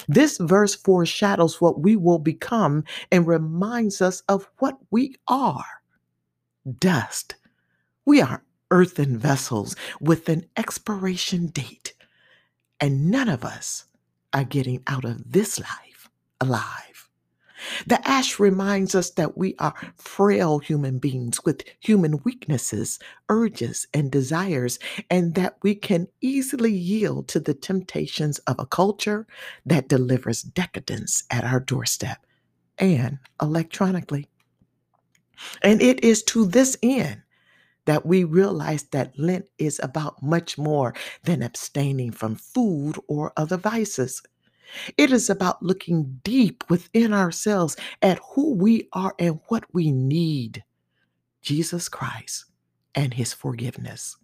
This 0.09 0.39
verse 0.39 0.75
foreshadows 0.75 1.61
what 1.61 1.81
we 1.81 1.97
will 1.97 2.19
become 2.19 2.85
and 3.13 3.27
reminds 3.27 4.01
us 4.01 4.23
of 4.29 4.49
what 4.59 4.79
we 4.91 5.17
are. 5.29 5.83
Dust. 6.79 7.37
We 8.05 8.21
are 8.21 8.45
earthen 8.71 9.19
vessels 9.19 9.77
with 10.01 10.29
an 10.29 10.47
expiration 10.57 11.49
date, 11.49 11.95
and 12.81 13.11
none 13.11 13.29
of 13.29 13.45
us 13.45 13.85
are 14.33 14.45
getting 14.45 14.83
out 14.87 15.05
of 15.05 15.33
this 15.33 15.59
life 15.59 16.09
alive. 16.41 17.09
The 17.87 18.07
ash 18.09 18.39
reminds 18.39 18.95
us 18.95 19.11
that 19.11 19.37
we 19.37 19.55
are 19.59 19.75
frail 19.97 20.59
human 20.59 20.99
beings 20.99 21.45
with 21.45 21.63
human 21.81 22.21
weaknesses, 22.25 22.99
urges, 23.29 23.87
and 23.93 24.11
desires, 24.11 24.79
and 25.11 25.35
that 25.35 25.59
we 25.63 25.75
can 25.75 26.09
easily 26.21 26.73
yield 26.73 27.29
to 27.29 27.41
the 27.41 27.55
temptations 27.55 28.39
of 28.41 28.57
a 28.59 28.67
culture 28.67 29.27
that 29.67 29.89
delivers 29.89 30.43
decadence 30.43 31.25
at 31.31 31.45
our 31.45 31.61
doorstep 31.61 32.25
and 32.79 33.19
electronically. 33.43 34.27
And 35.63 35.83
it 35.83 36.03
is 36.03 36.23
to 36.25 36.47
this 36.47 36.77
end 36.83 37.23
that 37.91 38.07
we 38.07 38.23
realize 38.23 38.85
that 38.93 39.19
Lent 39.19 39.47
is 39.59 39.81
about 39.83 40.23
much 40.23 40.57
more 40.57 40.95
than 41.25 41.43
abstaining 41.43 42.13
from 42.13 42.37
food 42.37 42.95
or 43.09 43.33
other 43.37 43.57
vices. 43.57 44.23
It 44.97 45.11
is 45.11 45.29
about 45.29 45.61
looking 45.61 46.21
deep 46.23 46.63
within 46.71 47.13
ourselves 47.13 47.77
at 48.01 48.21
who 48.33 48.55
we 48.55 48.87
are 48.93 49.17
and 49.19 49.41
what 49.49 49.65
we 49.73 49.91
need 49.91 50.63
Jesus 51.43 51.89
Christ 51.89 52.45
and 52.95 53.13
his 53.13 53.33
forgiveness. 53.35 54.17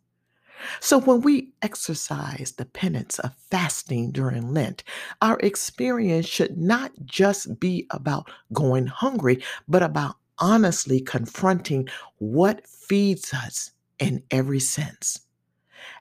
So, 0.79 1.01
when 1.01 1.23
we 1.23 1.53
exercise 1.61 2.53
the 2.57 2.67
penance 2.67 3.19
of 3.19 3.35
fasting 3.51 4.13
during 4.13 4.55
Lent, 4.55 4.85
our 5.21 5.41
experience 5.41 6.27
should 6.27 6.57
not 6.57 6.93
just 7.05 7.59
be 7.59 7.85
about 7.91 8.31
going 8.53 8.87
hungry, 8.87 9.43
but 9.67 9.83
about 9.83 10.19
honestly 10.39 11.01
confronting 11.01 11.89
what 12.19 12.67
feeds 12.67 13.33
us 13.33 13.73
in 13.99 14.23
every 14.31 14.61
sense. 14.61 15.21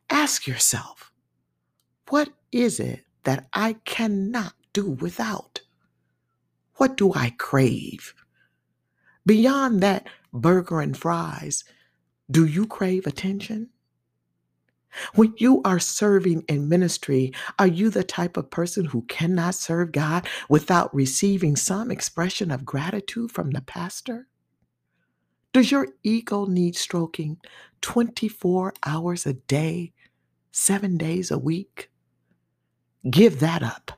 Ask 0.10 0.48
yourself, 0.48 1.12
what 2.10 2.30
is 2.52 2.80
it 2.80 3.04
that 3.24 3.48
I 3.54 3.74
cannot 3.86 4.54
do 4.74 4.92
without? 4.92 5.62
What 6.76 6.98
do 6.98 7.14
I 7.14 7.32
crave? 7.38 8.14
Beyond 9.26 9.82
that 9.82 10.08
burger 10.34 10.82
and 10.82 10.96
fries, 10.96 11.64
do 12.30 12.46
you 12.46 12.68
crave 12.68 13.08
attention? 13.08 13.70
When 15.16 15.34
you 15.38 15.62
are 15.64 15.80
serving 15.80 16.44
in 16.48 16.70
ministry, 16.70 17.34
are 17.60 17.68
you 17.68 17.90
the 17.90 18.04
type 18.04 18.38
of 18.38 18.50
person 18.50 18.86
who 18.86 19.04
cannot 19.04 19.56
serve 19.56 19.92
God 19.92 20.28
without 20.50 20.94
receiving 20.96 21.56
some 21.56 21.92
expression 21.92 22.52
of 22.52 22.66
gratitude 22.66 23.32
from 23.32 23.52
the 23.52 23.62
pastor? 23.62 24.28
Does 25.54 25.72
your 25.72 25.88
ego 26.04 26.46
need 26.46 26.76
stroking 26.76 27.38
24 27.82 28.74
hours 28.86 29.26
a 29.26 29.34
day, 29.34 29.94
seven 30.52 30.98
days 30.98 31.32
a 31.32 31.38
week? 31.38 31.90
Give 33.10 33.40
that 33.40 33.64
up, 33.64 33.94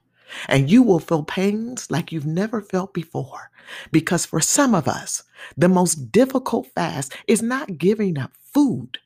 and 0.48 0.70
you 0.70 0.84
will 0.84 1.00
feel 1.00 1.24
pains 1.24 1.90
like 1.90 2.12
you've 2.12 2.26
never 2.26 2.62
felt 2.62 2.94
before. 2.94 3.50
Because 3.92 4.26
for 4.26 4.40
some 4.40 4.76
of 4.76 4.88
us, 4.88 5.24
the 5.58 5.70
most 5.70 6.12
difficult 6.12 6.68
fast 6.76 7.14
is 7.28 7.42
not 7.42 7.78
giving 7.78 8.18
up 8.20 8.34
food, 8.54 9.00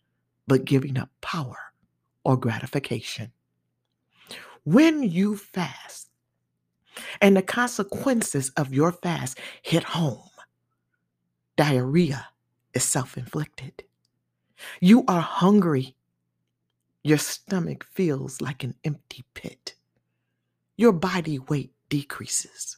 but 0.47 0.65
giving 0.65 0.97
up 0.97 1.09
power 1.21 1.70
or 2.23 2.37
gratification. 2.37 3.31
When 4.63 5.03
you 5.03 5.37
fast 5.37 6.09
and 7.21 7.35
the 7.35 7.41
consequences 7.41 8.51
of 8.57 8.73
your 8.73 8.91
fast 8.91 9.39
hit 9.61 9.83
home, 9.83 10.29
diarrhea 11.57 12.27
is 12.73 12.83
self 12.83 13.17
inflicted. 13.17 13.83
You 14.79 15.03
are 15.07 15.21
hungry. 15.21 15.95
Your 17.03 17.17
stomach 17.17 17.83
feels 17.91 18.41
like 18.41 18.63
an 18.63 18.75
empty 18.83 19.23
pit. 19.33 19.73
Your 20.77 20.91
body 20.91 21.39
weight 21.39 21.73
decreases. 21.89 22.77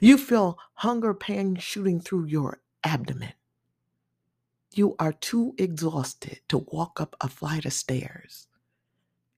You 0.00 0.18
feel 0.18 0.58
hunger 0.74 1.14
pain 1.14 1.56
shooting 1.56 2.00
through 2.00 2.26
your 2.26 2.60
abdomen. 2.84 3.32
You 4.72 4.96
are 4.98 5.12
too 5.12 5.54
exhausted 5.58 6.40
to 6.48 6.58
walk 6.58 7.00
up 7.00 7.16
a 7.20 7.28
flight 7.28 7.64
of 7.64 7.72
stairs. 7.72 8.46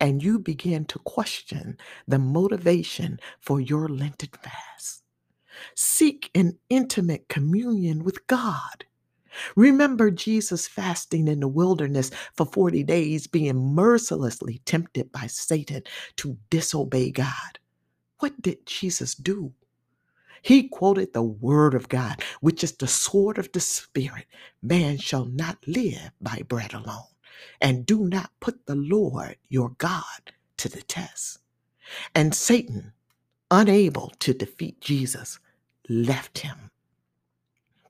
And 0.00 0.22
you 0.22 0.38
begin 0.38 0.85
to 0.87 0.98
question 1.00 1.78
the 2.09 2.18
motivation 2.18 3.20
for 3.40 3.61
your 3.61 3.88
Lenten 3.88 4.30
fast. 4.42 5.02
Seek 5.76 6.30
an 6.35 6.59
intimate 6.70 7.28
communion 7.28 8.04
with 8.04 8.26
God. 8.26 8.85
Remember 9.56 10.11
Jesus 10.11 10.68
fasting 10.68 11.28
in 11.28 11.40
the 11.40 11.48
wilderness 11.48 12.11
for 12.35 12.46
40 12.46 12.83
days, 12.85 13.26
being 13.26 13.74
mercilessly 13.74 14.61
tempted 14.66 15.12
by 15.12 15.26
Satan 15.28 15.83
to 16.16 16.37
disobey 16.50 17.11
God. 17.11 17.59
What 18.18 18.40
did 18.42 18.66
Jesus 18.66 19.14
do? 19.14 19.54
He 20.42 20.68
quoted 20.68 21.14
the 21.14 21.22
word 21.22 21.74
of 21.74 21.88
God, 21.90 22.22
which 22.40 22.64
is 22.64 22.72
the 22.72 22.88
sword 22.88 23.38
of 23.38 23.52
the 23.52 23.61
Spirit. 23.61 24.26
Man 24.62 24.98
shall 24.98 25.26
not 25.26 25.59
live 25.66 26.12
by 26.20 26.42
bread 26.48 26.74
alone. 26.74 27.05
And 27.61 27.87
do 27.87 28.07
not 28.09 28.33
put 28.40 28.66
the 28.66 28.76
Lord 28.76 29.37
your 29.48 29.70
God 29.78 30.33
to 30.59 30.68
the 30.70 30.83
test. 30.83 31.38
And 32.14 32.35
Satan, 32.35 32.92
unable 33.50 34.12
to 34.20 34.35
defeat 34.35 34.81
Jesus, 34.81 35.38
left 35.88 36.40
him. 36.40 36.70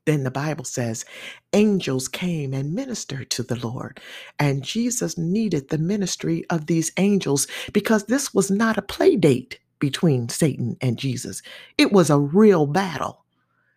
Then 0.05 0.23
the 0.23 0.31
Bible 0.31 0.65
says 0.65 1.05
angels 1.53 2.09
came 2.09 2.53
and 2.53 2.73
ministered 2.75 3.29
to 3.31 3.43
the 3.43 3.55
Lord. 3.55 4.01
And 4.39 4.63
Jesus 4.63 5.17
needed 5.17 5.69
the 5.69 5.79
ministry 5.79 6.45
of 6.49 6.67
these 6.67 6.91
angels 6.97 7.47
because 7.73 8.05
this 8.05 8.33
was 8.33 8.51
not 8.51 8.77
a 8.77 8.83
play 8.83 9.15
date 9.17 9.59
between 9.83 10.29
Satan 10.29 10.77
and 10.79 10.97
Jesus. 10.97 11.41
It 11.77 11.91
was 11.91 12.09
a 12.09 12.17
real 12.17 12.65
battle. 12.65 13.25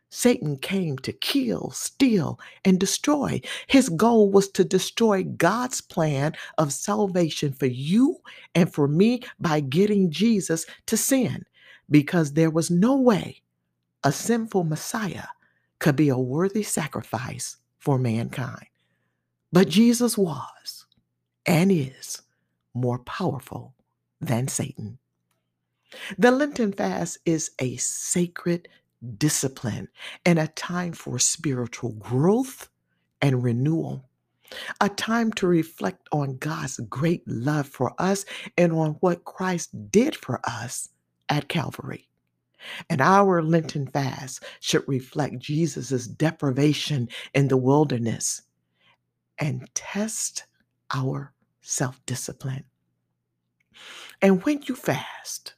Satan 0.09 0.57
came 0.57 0.97
to 0.99 1.13
kill, 1.13 1.73
steal, 1.73 2.39
and 2.65 2.79
destroy. 2.79 3.41
His 3.67 3.89
goal 3.89 4.31
was 4.31 4.49
to 4.51 4.63
destroy 4.63 5.25
God's 5.25 5.81
plan 5.81 6.37
of 6.59 6.73
salvation 6.73 7.53
for 7.53 7.67
you 7.67 8.19
and 8.55 8.73
for 8.73 8.87
me 8.87 9.23
by 9.41 9.59
getting 9.59 10.13
Jesus 10.13 10.65
to 10.87 10.97
sin, 10.97 11.45
because 11.91 12.35
there 12.35 12.51
was 12.51 12.71
no 12.71 12.95
way 12.95 13.43
a 14.05 14.13
sinful 14.13 14.63
Messiah 14.63 15.27
could 15.81 15.97
be 15.97 16.09
a 16.09 16.17
worthy 16.17 16.63
sacrifice 16.63 17.57
for 17.79 17.99
mankind. 17.99 18.69
But 19.53 19.69
Jesus 19.69 20.17
was 20.17 20.87
and 21.47 21.73
is 21.73 22.23
more 22.75 23.01
powerful 23.01 23.75
than 24.21 24.47
Satan. 24.47 25.01
The 26.19 26.31
Lenten 26.31 26.73
fast 26.73 27.19
is 27.25 27.53
a 27.59 27.77
sacred 27.77 28.69
discipline 29.19 29.89
and 30.25 30.39
a 30.39 30.49
time 30.49 30.93
for 30.93 31.19
spiritual 31.19 31.93
growth 31.93 32.69
and 33.23 33.43
renewal. 33.43 34.09
A 34.81 34.89
time 34.89 35.33
to 35.33 35.47
reflect 35.47 36.09
on 36.13 36.39
God's 36.39 36.79
great 36.89 37.27
love 37.27 37.67
for 37.67 37.95
us 37.99 38.25
and 38.57 38.73
on 38.73 38.93
what 39.01 39.25
Christ 39.25 39.91
did 39.91 40.15
for 40.15 40.41
us 40.45 40.89
at 41.29 41.49
Calvary. 41.49 42.09
And 42.89 43.01
our 43.01 43.43
Lenten 43.43 43.87
fast 43.89 44.45
should 44.61 44.85
reflect 44.87 45.39
Jesus' 45.41 46.07
deprivation 46.07 47.09
in 47.35 47.49
the 47.49 47.57
wilderness 47.57 48.43
and 49.39 49.69
test 49.75 50.45
our 50.95 51.33
self 51.61 52.05
discipline. 52.07 52.65
And 54.23 54.43
when 54.45 54.63
you 54.63 54.77
fast, 54.77 55.56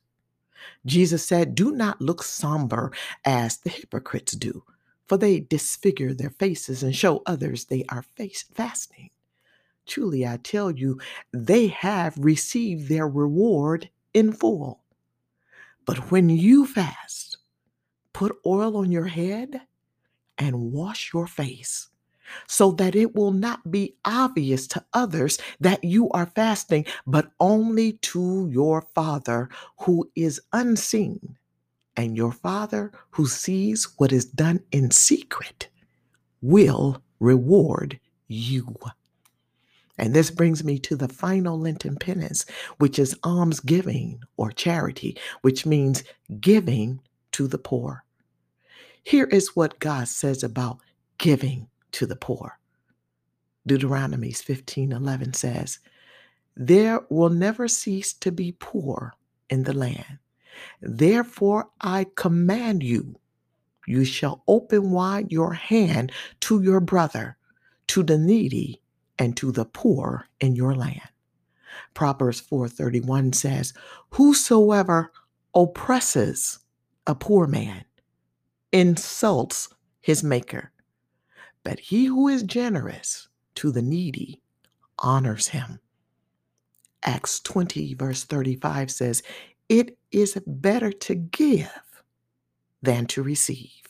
Jesus 0.89 1.27
said, 1.27 1.57
Do 1.57 1.73
not 1.73 2.03
look 2.03 2.25
somber 2.25 2.93
as 3.25 3.59
the 3.59 3.71
hypocrites 3.71 4.35
do, 4.35 4.65
for 5.09 5.19
they 5.19 5.41
disfigure 5.41 6.15
their 6.15 6.31
faces 6.31 6.83
and 6.85 6.97
show 6.97 7.23
others 7.27 7.67
they 7.67 7.85
are 7.91 8.03
face- 8.03 8.47
fasting. 8.55 9.11
Truly, 9.87 10.27
I 10.27 10.39
tell 10.39 10.71
you, 10.71 11.01
they 11.33 11.69
have 11.69 12.19
received 12.19 12.89
their 12.89 13.09
reward 13.09 13.91
in 14.15 14.33
full. 14.33 14.83
But 15.87 16.11
when 16.11 16.31
you 16.31 16.67
fast, 16.67 17.39
put 18.13 18.37
oil 18.47 18.77
on 18.77 18.93
your 18.93 19.07
head 19.07 19.63
and 20.39 20.73
wash 20.73 21.13
your 21.15 21.27
face 21.27 21.89
so 22.47 22.73
that 22.73 22.95
it 22.95 23.15
will 23.15 23.31
not 23.31 23.71
be 23.71 23.95
obvious 24.05 24.67
to 24.69 24.85
others 24.93 25.39
that 25.61 25.83
you 25.83 26.11
are 26.11 26.27
fasting, 26.27 26.85
but 27.07 27.31
only 27.41 27.95
to 27.95 28.49
your 28.51 28.83
Father 28.95 29.49
who 29.81 30.11
is 30.15 30.41
unseen. 30.53 31.37
And 31.97 32.17
your 32.17 32.33
Father 32.33 32.93
who 33.11 33.27
sees 33.27 33.89
what 33.97 34.13
is 34.13 34.25
done 34.25 34.61
in 34.71 34.91
secret 34.91 35.69
will 36.41 37.03
reward 37.19 37.99
you. 38.29 38.77
And 39.99 40.15
this 40.15 40.31
brings 40.31 40.63
me 40.63 40.79
to 40.81 40.95
the 40.95 41.09
final 41.09 41.59
Lenten 41.59 41.97
penance, 41.97 42.47
which 42.79 43.01
is 43.01 43.17
almsgiving 43.25 44.23
or 44.37 44.53
charity, 44.53 45.19
which 45.43 45.67
means 45.67 46.05
giving 46.41 47.01
to 47.33 47.49
the 47.49 47.59
poor. 47.59 48.05
Here 49.03 49.27
is 49.27 49.57
what 49.57 49.81
God 49.81 50.07
says 50.07 50.45
about 50.45 50.79
giving 51.19 51.69
to 51.93 52.07
the 52.07 52.17
poor. 52.17 52.59
Deuteronomy 53.67 54.33
15 54.33 54.93
11 54.93 55.35
says, 55.35 55.79
There 56.57 57.01
will 57.11 57.31
never 57.31 57.69
cease 57.69 58.13
to 58.15 58.33
be 58.33 58.57
poor 58.59 59.15
in 59.51 59.65
the 59.65 59.75
land. 59.75 60.19
Therefore, 60.81 61.69
I 61.81 62.07
command 62.15 62.83
you, 62.83 63.19
you 63.87 64.05
shall 64.05 64.43
open 64.49 64.91
wide 64.91 65.31
your 65.33 65.53
hand 65.53 66.13
to 66.41 66.63
your 66.63 66.81
brother, 66.81 67.37
to 67.89 68.03
the 68.03 68.19
needy, 68.19 68.83
and 69.19 69.37
to 69.37 69.53
the 69.53 69.65
poor 69.65 70.27
in 70.41 70.57
your 70.57 70.75
land. 70.75 71.09
Proverbs 71.95 72.41
4:31 72.41 73.35
says, 73.35 73.73
Whosoever 74.11 75.13
oppresses 75.55 76.59
a 77.07 77.15
poor 77.15 77.47
man 77.47 77.85
insults 78.73 79.69
his 80.01 80.23
maker, 80.23 80.71
but 81.69 81.81
he 81.81 82.07
who 82.07 82.29
is 82.29 82.45
generous 82.45 83.29
to 83.55 83.71
the 83.71 83.83
needy 83.83 84.41
honors 85.01 85.49
him. 85.49 85.79
Acts 87.03 87.41
20, 87.41 87.93
verse 87.93 88.25
35 88.25 88.91
says, 88.91 89.23
it 89.69 89.99
is 90.11 90.39
better 90.47 90.91
to 90.91 91.15
give 91.15 92.03
than 92.81 93.05
to 93.09 93.23
receive. 93.23 93.83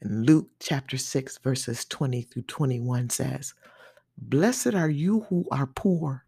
And 0.00 0.24
Luke 0.24 0.50
chapter 0.60 0.96
6, 0.96 1.38
verses 1.38 1.84
20 1.84 2.22
through 2.22 2.42
21 2.42 3.10
says, 3.10 3.54
Blessed 4.16 4.74
are 4.74 4.88
you 4.88 5.22
who 5.22 5.48
are 5.50 5.66
poor, 5.66 6.24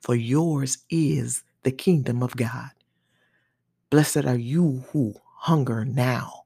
for 0.00 0.14
yours 0.14 0.78
is 0.88 1.44
the 1.64 1.70
kingdom 1.70 2.22
of 2.22 2.34
God. 2.34 2.70
Blessed 3.90 4.24
are 4.24 4.38
you 4.38 4.84
who 4.90 5.12
hunger 5.36 5.84
now, 5.84 6.44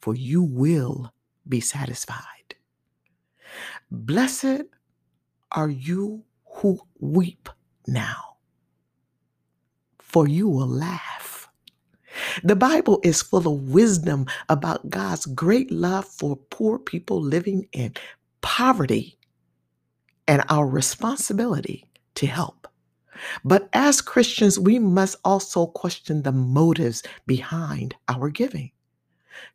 for 0.00 0.14
you 0.14 0.44
will 0.44 1.12
be 1.48 1.60
satisfied. 1.60 2.54
Blessed 3.90 4.62
are 5.52 5.68
you 5.70 6.24
who 6.44 6.80
weep 6.98 7.48
now, 7.86 8.36
for 9.98 10.28
you 10.28 10.48
will 10.48 10.68
laugh. 10.68 11.48
The 12.44 12.56
Bible 12.56 13.00
is 13.02 13.22
full 13.22 13.46
of 13.48 13.70
wisdom 13.70 14.26
about 14.48 14.90
God's 14.90 15.26
great 15.26 15.70
love 15.70 16.06
for 16.06 16.36
poor 16.36 16.78
people 16.78 17.20
living 17.20 17.66
in 17.72 17.94
poverty 18.42 19.18
and 20.28 20.42
our 20.48 20.66
responsibility 20.66 21.86
to 22.16 22.26
help. 22.26 22.68
But 23.44 23.68
as 23.72 24.00
Christians, 24.00 24.58
we 24.58 24.78
must 24.78 25.16
also 25.24 25.66
question 25.66 26.22
the 26.22 26.32
motives 26.32 27.02
behind 27.26 27.94
our 28.08 28.30
giving. 28.30 28.70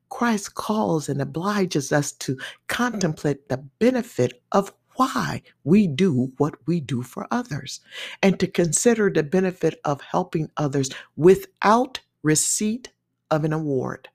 Christ 0.09 0.55
calls 0.55 1.09
and 1.09 1.21
obliges 1.21 1.91
us 1.91 2.11
to 2.13 2.35
mm. 2.35 2.41
contemplate 2.67 3.49
the 3.49 3.57
benefit 3.57 4.41
of 4.51 4.73
why 4.95 5.43
we 5.63 5.87
do 5.87 6.31
what 6.37 6.55
we 6.65 6.79
do 6.79 7.03
for 7.03 7.27
others 7.29 7.81
and 8.23 8.39
to 8.39 8.47
consider 8.47 9.09
the 9.09 9.23
benefit 9.23 9.79
of 9.85 10.01
helping 10.01 10.49
others 10.57 10.89
without 11.15 11.99
receipt 12.23 12.89
of 13.29 13.43
an 13.43 13.53
award 13.53 14.09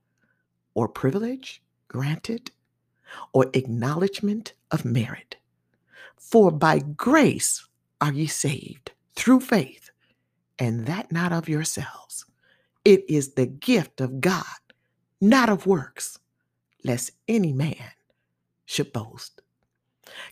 or 0.75 0.89
privilege 0.89 1.63
granted 1.89 2.51
or 3.33 3.51
acknowledgement 3.55 4.55
of 4.71 4.85
merit. 4.85 5.37
For 6.17 6.51
by 6.51 6.81
grace 6.81 7.67
are 8.01 8.13
ye 8.13 8.27
saved 8.27 8.93
through 9.15 9.41
faith, 9.41 9.91
and 10.59 10.87
that 10.87 11.13
not 11.13 11.33
of 11.33 11.49
yourselves. 11.49 12.25
It 12.85 13.05
is 13.09 13.35
the 13.35 13.47
gift 13.47 14.01
of 14.01 14.21
God, 14.21 14.45
not 15.23 15.51
of 15.51 15.67
works, 15.67 16.19
lest 16.85 17.13
any 17.29 17.55
man 17.55 17.93
should 18.67 18.93
boast. 18.93 19.43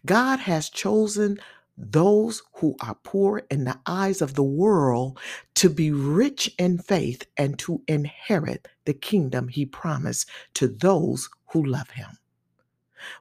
God 0.07 0.41
has 0.41 0.71
chosen 0.71 1.39
those 1.79 2.43
who 2.57 2.77
are 2.83 2.99
poor 3.05 3.43
in 3.51 3.65
the 3.65 3.79
eyes 3.87 4.23
of 4.23 4.35
the 4.35 4.45
world 4.45 5.19
to 5.57 5.71
be 5.71 5.93
rich 5.93 6.55
in 6.59 6.79
faith 6.79 7.27
and 7.39 7.59
to 7.61 7.83
inherit 7.89 8.69
the 8.87 8.95
kingdom 8.95 9.49
he 9.49 9.67
promised 9.67 10.31
to 10.55 10.69
those 10.69 11.31
who 11.53 11.65
love 11.65 11.91
him. 11.91 12.20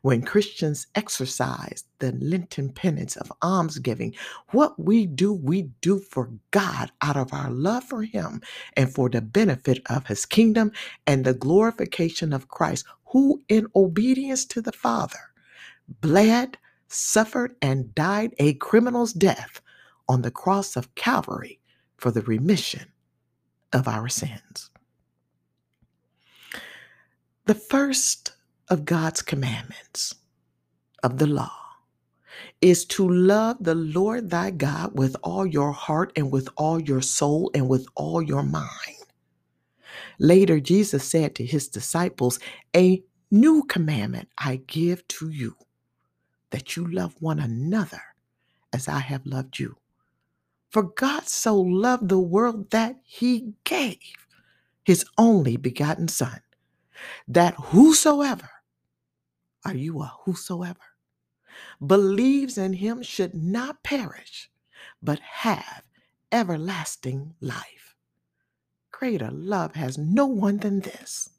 When 0.01 0.21
Christians 0.21 0.87
exercise 0.95 1.83
the 1.99 2.11
Lenten 2.13 2.69
penance 2.69 3.15
of 3.17 3.31
almsgiving, 3.41 4.15
what 4.51 4.79
we 4.79 5.05
do, 5.05 5.33
we 5.33 5.63
do 5.81 5.99
for 5.99 6.31
God 6.51 6.91
out 7.01 7.17
of 7.17 7.33
our 7.33 7.49
love 7.49 7.83
for 7.83 8.03
Him 8.03 8.41
and 8.75 8.93
for 8.93 9.09
the 9.09 9.21
benefit 9.21 9.81
of 9.89 10.07
His 10.07 10.25
kingdom 10.25 10.71
and 11.07 11.25
the 11.25 11.33
glorification 11.33 12.33
of 12.33 12.47
Christ, 12.47 12.85
who, 13.05 13.41
in 13.49 13.67
obedience 13.75 14.45
to 14.45 14.61
the 14.61 14.71
Father, 14.71 15.19
bled, 16.01 16.57
suffered, 16.87 17.55
and 17.61 17.93
died 17.95 18.33
a 18.37 18.53
criminal's 18.55 19.13
death 19.13 19.61
on 20.07 20.21
the 20.21 20.31
cross 20.31 20.75
of 20.75 20.93
Calvary 20.95 21.59
for 21.97 22.11
the 22.11 22.21
remission 22.21 22.91
of 23.73 23.87
our 23.87 24.09
sins. 24.09 24.69
The 27.45 27.55
first 27.55 28.33
of 28.69 28.85
God's 28.85 29.21
commandments, 29.21 30.15
of 31.03 31.17
the 31.17 31.27
law, 31.27 31.51
is 32.61 32.85
to 32.85 33.07
love 33.07 33.57
the 33.59 33.75
Lord 33.75 34.29
thy 34.29 34.51
God 34.51 34.97
with 34.97 35.15
all 35.23 35.45
your 35.45 35.71
heart 35.71 36.11
and 36.15 36.31
with 36.31 36.49
all 36.57 36.79
your 36.79 37.01
soul 37.01 37.51
and 37.53 37.67
with 37.69 37.85
all 37.95 38.21
your 38.21 38.43
mind. 38.43 38.95
Later, 40.19 40.59
Jesus 40.59 41.03
said 41.03 41.35
to 41.35 41.45
his 41.45 41.67
disciples, 41.67 42.39
A 42.75 43.03
new 43.31 43.63
commandment 43.63 44.29
I 44.37 44.61
give 44.67 45.07
to 45.09 45.29
you, 45.29 45.55
that 46.51 46.75
you 46.75 46.87
love 46.91 47.15
one 47.19 47.39
another 47.39 48.01
as 48.73 48.87
I 48.87 48.99
have 48.99 49.25
loved 49.25 49.59
you. 49.59 49.77
For 50.71 50.83
God 50.83 51.27
so 51.27 51.59
loved 51.59 52.09
the 52.09 52.19
world 52.19 52.71
that 52.71 52.97
he 53.03 53.53
gave 53.63 53.97
his 54.83 55.05
only 55.17 55.57
begotten 55.57 56.07
Son, 56.07 56.41
that 57.27 57.55
whosoever 57.55 58.49
are 59.65 59.75
you 59.75 60.01
a 60.01 60.13
whosoever? 60.23 60.79
Believes 61.85 62.57
in 62.57 62.73
him 62.73 63.03
should 63.03 63.33
not 63.35 63.83
perish, 63.83 64.49
but 65.01 65.19
have 65.19 65.83
everlasting 66.31 67.33
life. 67.41 67.95
Greater 68.91 69.31
love 69.31 69.75
has 69.75 69.97
no 69.97 70.25
one 70.25 70.57
than 70.57 70.81
this, 70.81 71.29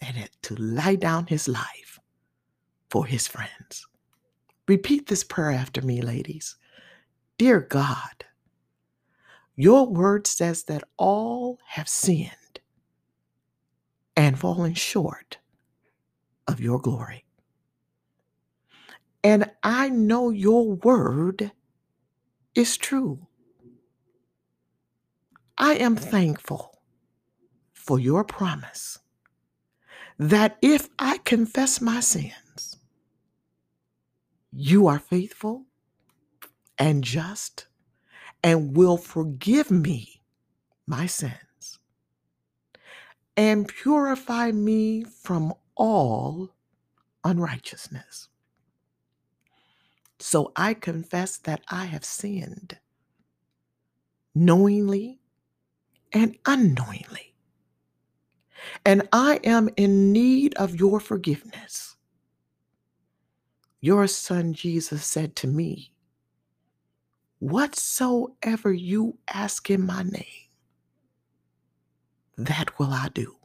it 0.00 0.30
to 0.42 0.54
lay 0.56 0.96
down 0.96 1.26
his 1.26 1.48
life 1.48 1.98
for 2.90 3.06
his 3.06 3.28
friends. 3.28 3.86
Repeat 4.68 5.06
this 5.08 5.24
prayer 5.24 5.52
after 5.52 5.82
me, 5.82 6.00
ladies. 6.02 6.56
Dear 7.38 7.60
God, 7.60 8.24
your 9.56 9.86
word 9.86 10.26
says 10.26 10.64
that 10.64 10.84
all 10.96 11.58
have 11.66 11.88
sinned 11.88 12.60
and 14.16 14.38
fallen 14.38 14.74
short 14.74 15.38
of 16.48 16.60
your 16.60 16.78
glory. 16.80 17.24
And 19.24 19.50
I 19.62 19.88
know 19.88 20.30
your 20.30 20.72
word 20.72 21.52
is 22.54 22.76
true. 22.76 23.26
I 25.56 25.74
am 25.74 25.96
thankful 25.96 26.80
for 27.72 27.98
your 27.98 28.24
promise 28.24 28.98
that 30.18 30.56
if 30.60 30.88
I 30.98 31.18
confess 31.18 31.80
my 31.80 32.00
sins, 32.00 32.78
you 34.52 34.86
are 34.86 34.98
faithful 34.98 35.64
and 36.78 37.04
just 37.04 37.66
and 38.42 38.76
will 38.76 38.96
forgive 38.96 39.70
me 39.70 40.20
my 40.86 41.06
sins 41.06 41.78
and 43.36 43.68
purify 43.68 44.50
me 44.50 45.04
from 45.04 45.54
all 45.76 46.54
unrighteousness. 47.24 48.28
So 50.18 50.52
I 50.56 50.74
confess 50.74 51.38
that 51.38 51.62
I 51.68 51.86
have 51.86 52.04
sinned 52.04 52.78
knowingly 54.34 55.20
and 56.12 56.36
unknowingly. 56.46 57.34
And 58.84 59.08
I 59.12 59.40
am 59.44 59.68
in 59.76 60.12
need 60.12 60.54
of 60.54 60.76
your 60.76 61.00
forgiveness. 61.00 61.96
Your 63.80 64.06
son 64.06 64.54
Jesus 64.54 65.04
said 65.04 65.34
to 65.36 65.48
me, 65.48 65.92
Whatsoever 67.40 68.72
you 68.72 69.18
ask 69.26 69.68
in 69.68 69.84
my 69.84 70.04
name, 70.04 70.24
that 72.38 72.78
will 72.78 72.92
I 72.92 73.08
do 73.12 73.36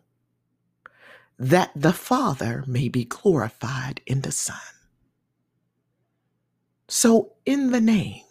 that 1.39 1.71
the 1.75 1.93
Father 1.93 2.63
may 2.67 2.89
be 2.89 3.05
glorified 3.05 4.01
in 4.05 4.21
the 4.21 4.31
Son. 4.31 4.57
So, 6.87 7.33
in 7.45 7.71
the 7.71 7.81
name 7.81 8.23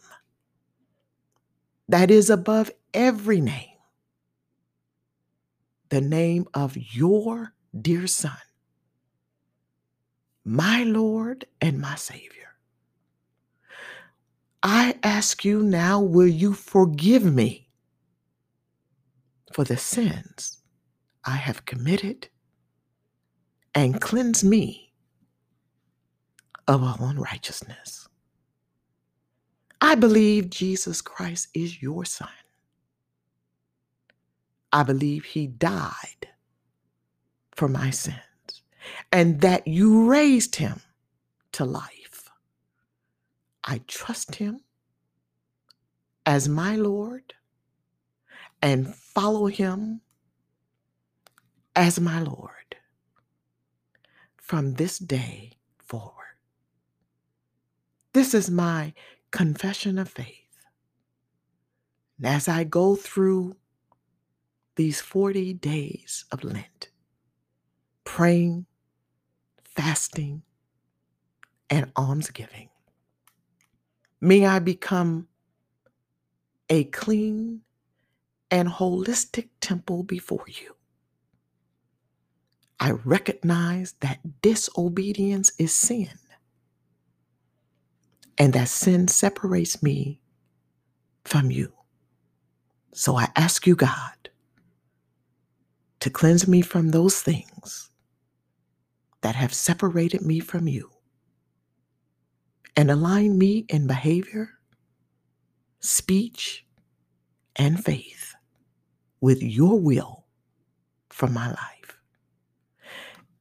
that 1.89 2.11
is 2.11 2.31
above 2.31 2.71
every 2.93 3.41
name, 3.41 3.77
the 5.91 6.01
name 6.01 6.47
of 6.55 6.77
your 6.77 7.53
dear 7.79 8.07
Son, 8.07 8.37
my 10.45 10.83
Lord 10.83 11.45
and 11.61 11.81
my 11.81 11.95
Savior. 11.95 12.33
I 14.63 14.99
ask 15.03 15.45
you 15.45 15.63
now, 15.63 16.01
will 16.01 16.27
you 16.27 16.53
forgive 16.55 17.25
me 17.25 17.69
for 19.53 19.63
the 19.65 19.77
sins 19.77 20.59
I 21.25 21.37
have 21.37 21.67
committed 21.67 22.29
and 23.77 24.01
cleanse 24.01 24.43
me 24.43 24.93
of 26.67 26.83
all 26.83 27.09
unrighteousness. 27.09 28.09
I 29.81 29.95
believe 29.95 30.51
Jesus 30.51 31.03
Christ 31.03 31.49
is 31.55 31.83
your 31.83 32.05
son. 32.07 32.29
I 34.73 34.83
believe 34.83 35.25
he 35.27 35.47
died 35.47 36.29
for 37.55 37.69
my 37.69 37.91
sins 37.91 38.19
and 39.13 39.41
that 39.43 39.69
you 39.69 40.09
raised 40.09 40.57
him 40.57 40.81
to 41.53 41.65
life. 41.65 42.31
I 43.65 43.83
trust 43.87 44.37
him 44.37 44.61
as 46.27 46.49
my 46.49 46.77
Lord 46.77 47.35
and 48.63 48.95
follow 48.95 49.47
him 49.47 50.01
as 51.77 52.01
my 52.01 52.21
Lord 52.21 52.66
from 54.47 54.75
this 54.75 55.01
day 55.01 55.51
forward. 55.85 56.13
This 58.13 58.33
is 58.33 58.49
my 58.49 58.95
confession 59.33 59.99
of 59.99 60.09
faith. 60.09 60.37
And 62.17 62.27
as 62.27 62.47
I 62.47 62.63
go 62.63 62.95
through 62.95 63.57
these 64.77 65.01
40 65.01 65.55
days 65.55 66.27
of 66.31 66.45
Lent, 66.45 66.91
praying, 68.05 68.67
fasting, 69.65 70.43
and 71.69 71.91
almsgiving, 71.97 72.69
may 74.21 74.47
I 74.47 74.61
become 74.61 75.27
a 76.71 76.85
clean 76.85 77.63
and 78.53 78.69
holistic 78.69 79.49
temple 79.61 80.05
before 80.05 80.45
you. 80.47 80.76
I 82.81 82.93
recognize 82.93 83.95
that 84.01 84.43
disobedience 84.43 85.53
is 85.59 85.75
sin 85.75 86.11
and 88.39 88.53
that 88.55 88.69
sin 88.69 89.09
separates 89.09 89.83
me 89.83 90.21
from 91.25 91.51
you. 91.51 91.73
So 92.95 93.17
I 93.17 93.29
ask 93.37 93.67
you, 93.67 93.77
God, 93.77 94.31
to 96.01 96.11
cleanse 96.11 96.49
me 96.49 96.63
from 96.63 96.91
those 96.91 97.23
things 97.23 97.91
that 99.23 99.37
have 99.37 99.55
separated 99.55 100.23
me 100.23 100.41
from 100.41 100.69
you 100.69 100.91
and 102.77 102.91
align 102.91 103.39
me 103.39 103.67
in 103.69 103.87
behavior, 103.87 104.51
speech, 105.81 106.67
and 107.57 107.85
faith 107.85 108.35
with 109.21 109.43
your 109.43 109.81
will 109.81 110.27
for 111.11 111.29
my 111.29 111.49
life. 111.49 111.76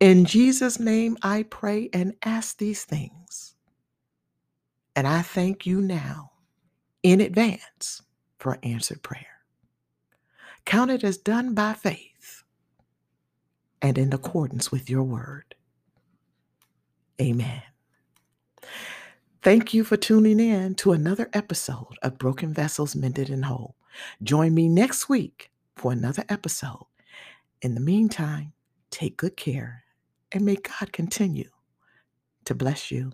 In 0.06 0.26
Jesus' 0.26 0.80
name, 0.80 1.18
I 1.24 1.42
pray 1.50 1.90
and 1.92 2.14
ask 2.22 2.60
these 2.60 2.84
things. 2.84 3.56
And 4.96 5.08
I 5.08 5.24
thank 5.24 5.66
you 5.66 5.82
now 5.82 6.34
in 7.02 7.22
advance 7.22 8.04
for 8.38 8.60
answered 8.62 9.02
prayer. 9.02 9.42
Count 10.64 10.92
it 10.92 11.04
as 11.04 11.18
done 11.18 11.56
by 11.56 11.74
faith 11.74 12.44
and 13.82 13.98
in 13.98 14.14
accordance 14.14 14.72
with 14.72 14.92
your 14.92 15.02
word. 15.02 15.56
Amen. 17.20 17.64
Thank 19.42 19.74
you 19.74 19.84
for 19.84 19.98
tuning 19.98 20.40
in 20.40 20.76
to 20.76 20.92
another 20.92 21.32
episode 21.34 21.98
of 22.04 22.20
Broken 22.20 22.54
Vessels 22.54 22.96
Mended 22.96 23.32
and 23.32 23.46
Whole. 23.46 23.76
Join 24.22 24.54
me 24.54 24.70
next 24.70 25.10
week 25.10 25.50
for 25.76 25.92
another 25.92 26.26
episode. 26.30 26.86
In 27.64 27.74
the 27.74 27.82
meantime, 27.82 28.54
take 28.92 29.18
good 29.18 29.36
care 29.36 29.82
and 30.36 30.46
may 30.46 30.58
God 30.58 30.92
continue 30.92 31.50
to 32.44 32.54
bless 32.54 32.92
you. 32.92 33.14